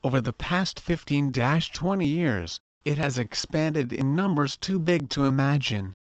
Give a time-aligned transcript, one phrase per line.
[0.02, 5.94] Over the past 15-20 years, it has expanded in numbers too big to imagine.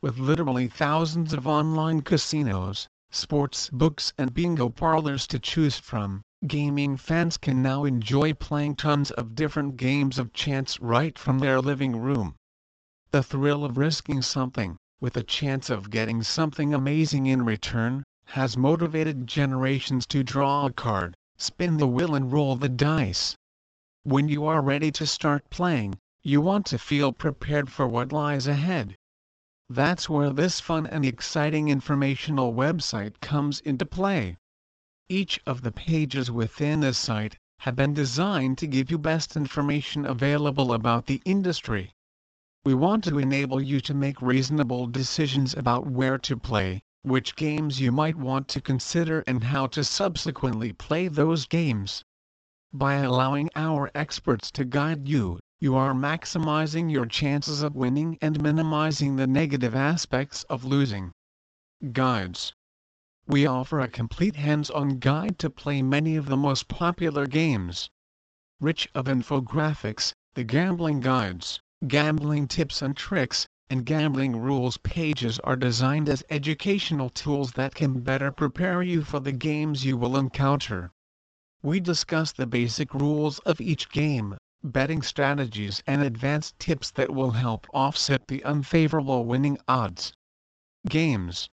[0.00, 6.96] With literally thousands of online casinos, sports books and bingo parlors to choose from, gaming
[6.96, 11.96] fans can now enjoy playing tons of different games of chance right from their living
[11.96, 12.36] room.
[13.12, 18.56] The thrill of risking something, with a chance of getting something amazing in return, has
[18.56, 23.36] motivated generations to draw a card, spin the wheel and roll the dice.
[24.02, 28.46] When you are ready to start playing, you want to feel prepared for what lies
[28.46, 28.96] ahead.
[29.68, 34.38] That's where this fun and exciting informational website comes into play.
[35.10, 40.06] Each of the pages within the site have been designed to give you best information
[40.06, 41.92] available about the industry.
[42.64, 47.80] We want to enable you to make reasonable decisions about where to play, which games
[47.80, 52.04] you might want to consider and how to subsequently play those games.
[52.72, 58.40] By allowing our experts to guide you, you are maximizing your chances of winning and
[58.40, 61.10] minimizing the negative aspects of losing.
[61.90, 62.54] Guides
[63.26, 67.90] We offer a complete hands-on guide to play many of the most popular games.
[68.60, 75.56] Rich of infographics, the gambling guides, gambling tips and tricks, and gambling rules pages are
[75.56, 80.92] designed as educational tools that can better prepare you for the games you will encounter.
[81.60, 87.32] We discuss the basic rules of each game, betting strategies and advanced tips that will
[87.32, 90.12] help offset the unfavorable winning odds.
[90.88, 91.48] Games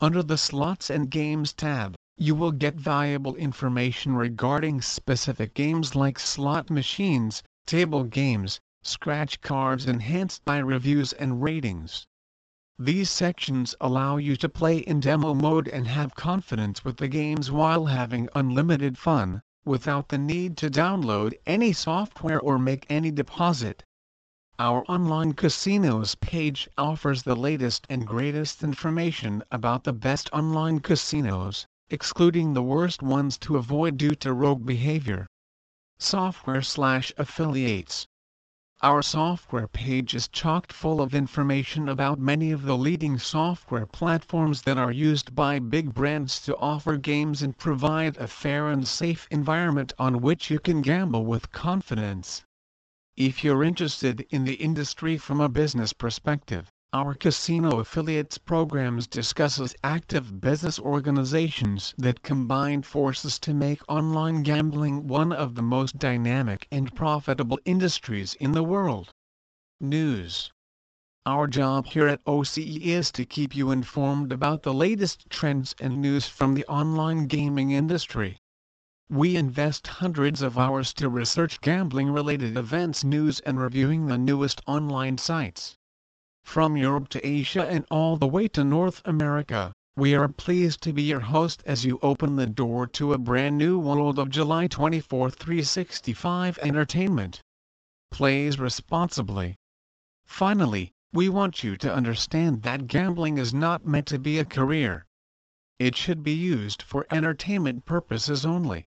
[0.00, 6.18] Under the Slots and Games tab, you will get valuable information regarding specific games like
[6.18, 12.06] slot machines, table games, scratch cards enhanced by reviews and ratings.
[12.78, 17.50] These sections allow you to play in demo mode and have confidence with the games
[17.50, 23.84] while having unlimited fun, without the need to download any software or make any deposit.
[24.58, 31.66] Our online casinos page offers the latest and greatest information about the best online casinos,
[31.88, 35.26] excluding the worst ones to avoid due to rogue behavior.
[35.98, 38.06] Software slash affiliates.
[38.84, 44.62] Our software page is chock full of information about many of the leading software platforms
[44.62, 49.28] that are used by big brands to offer games and provide a fair and safe
[49.30, 52.42] environment on which you can gamble with confidence.
[53.16, 59.74] If you're interested in the industry from a business perspective, our Casino Affiliates programs discusses
[59.82, 66.68] active business organizations that combine forces to make online gambling one of the most dynamic
[66.70, 69.10] and profitable industries in the world.
[69.80, 70.52] News
[71.24, 75.98] Our job here at OCE is to keep you informed about the latest trends and
[75.98, 78.36] news from the online gaming industry.
[79.08, 84.60] We invest hundreds of hours to research gambling related events news and reviewing the newest
[84.66, 85.78] online sites.
[86.44, 90.92] From Europe to Asia and all the way to North America, we are pleased to
[90.92, 94.66] be your host as you open the door to a brand new world of July
[94.66, 97.40] 24 365 entertainment.
[98.10, 99.56] Plays responsibly.
[100.24, 105.06] Finally, we want you to understand that gambling is not meant to be a career.
[105.78, 108.86] It should be used for entertainment purposes only.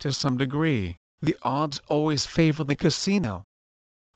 [0.00, 3.44] To some degree, the odds always favor the casino.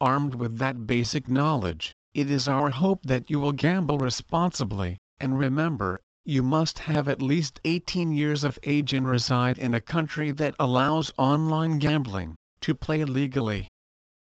[0.01, 5.39] Armed with that basic knowledge, it is our hope that you will gamble responsibly, and
[5.39, 10.31] remember, you must have at least 18 years of age and reside in a country
[10.31, 13.69] that allows online gambling, to play legally.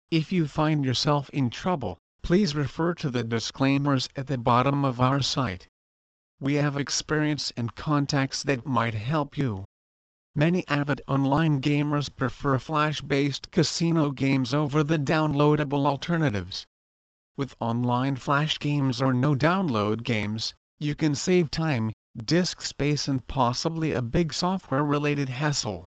[0.09, 4.99] If you find yourself in trouble, please refer to the disclaimers at the bottom of
[4.99, 5.67] our site.
[6.39, 9.65] We have experience and contacts that might help you.
[10.35, 16.65] Many avid online gamers prefer flash-based casino games over the downloadable alternatives.
[17.37, 23.25] With online flash games or no download games, you can save time, disk space and
[23.25, 25.85] possibly a big software related hassle.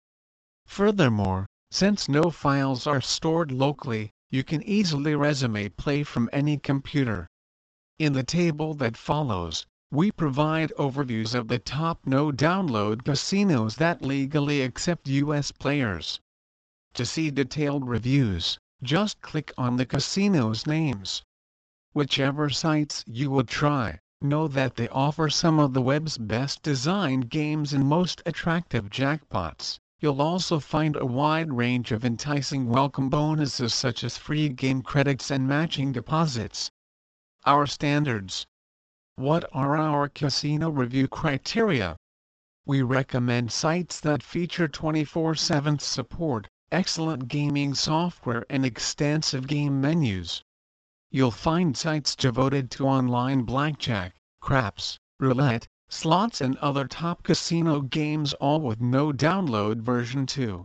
[0.66, 7.28] Furthermore, since no files are stored locally, you can easily resume play from any computer.
[8.00, 14.02] In the table that follows, we provide overviews of the top no download casinos that
[14.02, 16.18] legally accept US players.
[16.94, 21.22] To see detailed reviews, just click on the casino's names.
[21.96, 27.30] Whichever sites you would try, know that they offer some of the web's best designed
[27.30, 29.78] games and most attractive jackpots.
[30.00, 35.30] you'll also find a wide range of enticing welcome bonuses such as free game credits
[35.30, 36.68] and matching deposits.
[37.46, 38.44] Our standards.
[39.14, 41.96] What are our casino review criteria?
[42.66, 50.43] We recommend sites that feature 24-7 support, excellent gaming software and extensive game menus.
[51.16, 58.32] You'll find sites devoted to online blackjack, craps, roulette, slots and other top casino games
[58.40, 60.64] all with no download version 2.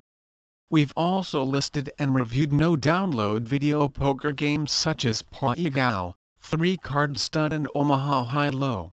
[0.71, 5.69] We've also listed and reviewed no download video poker games such as Pai
[6.39, 8.89] 3 Card Stud and Omaha High Low.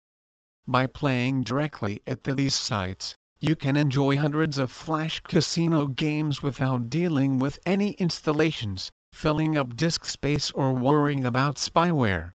[0.66, 6.90] By playing directly at these sites, you can enjoy hundreds of flash casino games without
[6.90, 12.33] dealing with any installations, filling up disk space or worrying about spyware.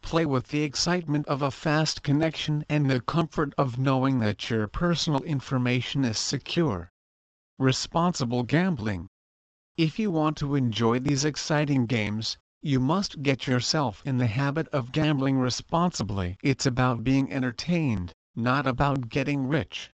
[0.00, 4.66] Play with the excitement of a fast connection and the comfort of knowing that your
[4.68, 6.90] personal information is secure.
[7.58, 9.06] Responsible gambling.
[9.76, 14.66] If you want to enjoy these exciting games, you must get yourself in the habit
[14.68, 16.38] of gambling responsibly.
[16.42, 19.90] It's about being entertained, not about getting rich.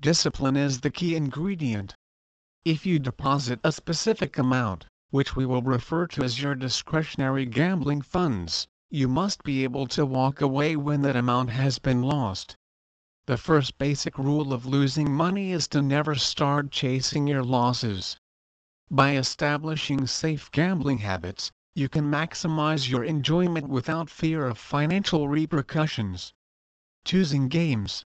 [0.00, 1.94] Discipline is the key ingredient.
[2.64, 8.02] If you deposit a specific amount, which we will refer to as your discretionary gambling
[8.02, 12.56] funds, you must be able to walk away when that amount has been lost.
[13.26, 18.16] The first basic rule of losing money is to never start chasing your losses.
[18.90, 26.32] By establishing safe gambling habits, you can maximize your enjoyment without fear of financial repercussions.
[27.04, 28.04] Choosing games.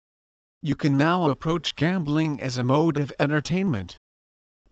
[0.62, 3.99] You can now approach gambling as a mode of entertainment.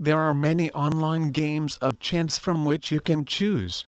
[0.04, 3.86] There are many online games of chance from which you can choose.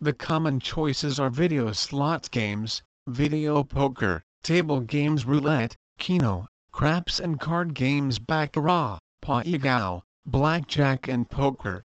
[0.00, 7.38] The common choices are video slot games, video poker, table games roulette, keno, craps and
[7.38, 9.60] card games baccarat, pai
[10.26, 11.84] blackjack and poker.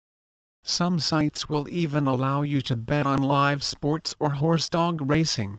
[0.62, 5.58] Some sites will even allow you to bet on live sports or horse dog racing.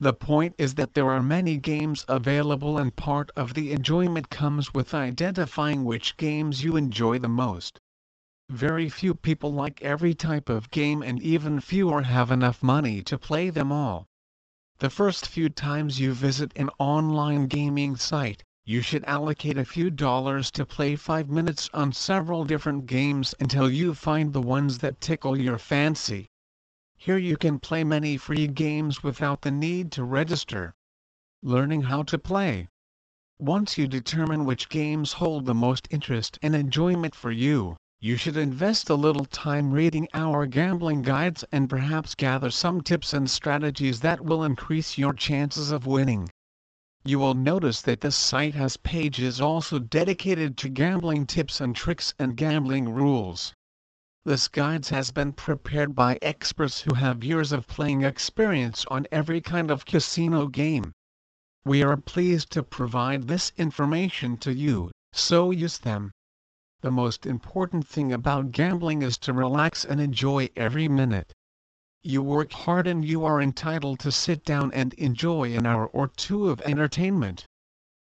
[0.00, 4.72] The point is that there are many games available and part of the enjoyment comes
[4.72, 7.80] with identifying which games you enjoy the most.
[8.48, 13.18] Very few people like every type of game and even fewer have enough money to
[13.18, 14.06] play them all.
[14.78, 19.90] The first few times you visit an online gaming site, you should allocate a few
[19.90, 25.00] dollars to play 5 minutes on several different games until you find the ones that
[25.00, 26.28] tickle your fancy.
[27.00, 30.74] Here you can play many free games without the need to register.
[31.44, 32.66] Learning how to play.
[33.38, 38.36] Once you determine which games hold the most interest and enjoyment for you, you should
[38.36, 44.00] invest a little time reading our gambling guides and perhaps gather some tips and strategies
[44.00, 46.28] that will increase your chances of winning.
[47.04, 52.12] You will notice that this site has pages also dedicated to gambling tips and tricks
[52.18, 53.54] and gambling rules.
[54.24, 59.40] This guides has been prepared by experts who have years of playing experience on every
[59.40, 60.92] kind of casino game.
[61.64, 66.12] We are pleased to provide this information to you, so use them.
[66.80, 71.32] The most important thing about gambling is to relax and enjoy every minute.
[72.02, 76.08] You work hard and you are entitled to sit down and enjoy an hour or
[76.08, 77.46] two of entertainment.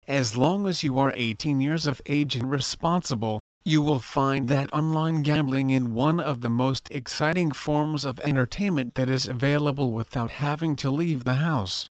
[0.07, 4.74] As long as you are 18 years of age and responsible, you will find that
[4.74, 10.31] online gambling in one of the most exciting forms of entertainment that is available without
[10.31, 11.90] having to leave the house.